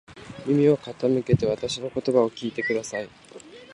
[0.47, 3.07] 耳を傾けてわたしの言葉を聞いてください。